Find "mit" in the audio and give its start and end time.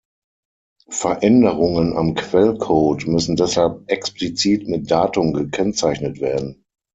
4.67-4.89